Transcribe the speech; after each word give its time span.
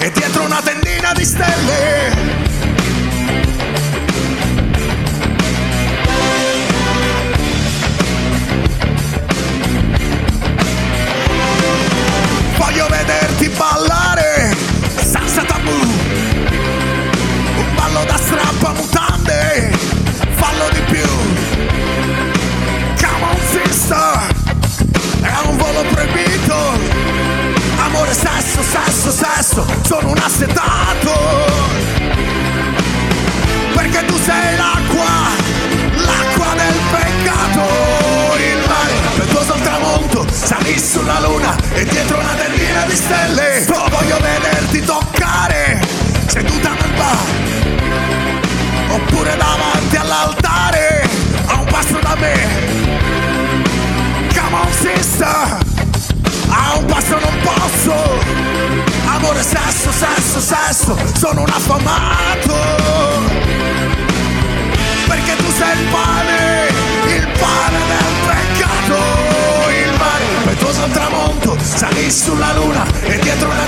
e 0.00 0.12
dietro 0.12 0.44
una 0.44 0.60
tendina 0.62 1.12
di 1.12 1.24
stelle. 1.24 2.36
Voglio 12.56 12.86
vederti 12.88 13.48
ballare, 13.48 14.56
salsa 14.94 15.42
tabù, 15.42 15.70
un 15.70 17.74
ballo 17.74 18.04
da 18.04 18.16
strappa 18.16 18.72
mutande, 18.72 18.97
Oh, 43.20 43.88
voglio 43.90 44.16
vederti 44.20 44.80
toccare, 44.84 45.80
seduta 46.26 46.70
nel 46.70 46.92
bar, 46.96 47.16
oppure 48.90 49.36
davanti 49.36 49.96
all'altare, 49.96 51.02
a 51.46 51.54
un 51.58 51.64
passo 51.64 51.98
da 52.00 52.14
me. 52.14 52.46
Come 54.32 54.56
on 54.56 54.72
sister, 54.72 55.58
a 56.48 56.76
un 56.78 56.84
passo 56.86 57.18
non 57.18 57.38
posso. 57.42 57.94
Amore, 59.06 59.42
sesso, 59.42 59.90
sesso, 59.90 60.40
sesso, 60.40 60.96
sono 61.18 61.40
un 61.40 61.48
affamato. 61.48 62.57
Sulla 72.10 72.52
luna 72.54 72.86
e 73.02 73.18
dietro 73.18 73.50
una 73.50 73.67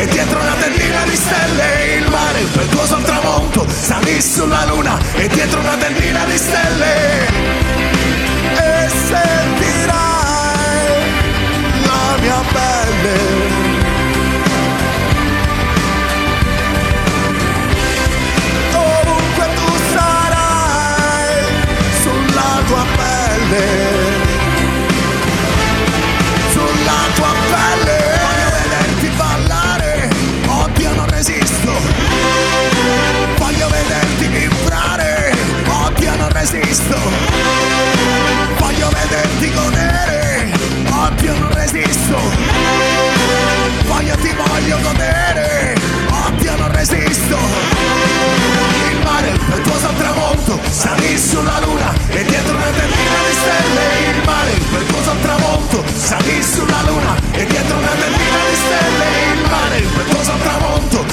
e 0.00 0.06
dietro 0.06 0.40
una 0.40 0.54
tendina 0.54 1.04
di 1.04 1.14
stelle 1.14 1.96
Il 1.96 2.08
mare 2.08 2.40
impetuoso 2.40 2.94
al 2.94 3.02
tramonto 3.02 3.66
salì 3.68 4.20
sulla 4.20 4.64
luna. 4.64 4.98
E 5.14 5.28
dietro 5.28 5.60
una 5.60 5.76
tendina 5.76 6.24
di 6.24 6.38
stelle 6.38 7.26
E 8.56 8.88
sentirai 8.88 9.98
la 11.84 12.16
mia 12.20 12.40
pelle. 12.52 13.18
Ovunque 18.72 19.48
tu 19.54 19.72
sarai 19.92 21.44
sulla 22.02 22.62
tua 22.66 22.84
pelle 22.96 23.89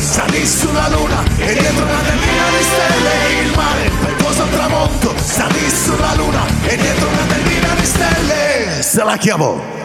salì 0.07 0.45
sulla 0.47 0.87
luna 0.87 1.21
e 1.37 1.53
dietro 1.53 1.83
una 1.83 1.99
tendina 1.99 2.43
di 2.49 2.63
stelle 2.63 3.41
il 3.41 3.55
mare 3.55 3.85
impetuoso 3.87 4.41
al 4.43 4.49
tramonto 4.49 5.13
salì 5.17 5.69
sulla 5.69 6.15
luna 6.15 6.45
e 6.63 6.77
dietro 6.77 7.09
una 7.09 7.25
tendina 7.27 7.67
di 7.77 7.85
stelle 7.85 8.81
se 8.81 9.03
la 9.03 9.17
chiamò 9.17 9.76